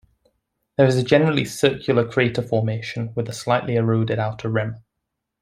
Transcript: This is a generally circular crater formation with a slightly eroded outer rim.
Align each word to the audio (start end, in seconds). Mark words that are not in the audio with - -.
This 0.79 0.95
is 0.95 1.01
a 1.03 1.05
generally 1.05 1.45
circular 1.45 2.07
crater 2.11 2.41
formation 2.41 3.13
with 3.13 3.29
a 3.29 3.33
slightly 3.33 3.75
eroded 3.75 4.17
outer 4.17 4.49
rim. 4.49 4.83